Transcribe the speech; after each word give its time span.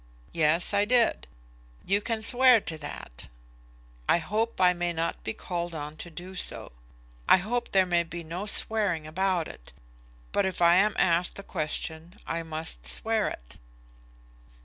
"Yes; 0.33 0.73
I 0.73 0.83
did." 0.83 1.27
"You 1.85 2.01
can 2.01 2.23
swear 2.23 2.59
to 2.59 2.75
that?" 2.79 3.27
"I 4.09 4.17
hope 4.17 4.59
I 4.59 4.73
may 4.73 4.93
not 4.93 5.23
be 5.23 5.31
called 5.31 5.75
on 5.75 5.95
to 5.97 6.09
do 6.09 6.33
so. 6.33 6.71
I 7.29 7.37
hope 7.37 7.69
there 7.71 7.85
may 7.85 8.01
be 8.01 8.23
no 8.23 8.47
swearing 8.47 9.05
about 9.05 9.47
it. 9.47 9.73
But 10.31 10.47
if 10.47 10.59
I 10.59 10.73
am 10.77 10.95
asked 10.97 11.35
the 11.35 11.43
question 11.43 12.19
I 12.25 12.41
must 12.41 12.87
swear 12.87 13.27
it." 13.27 13.57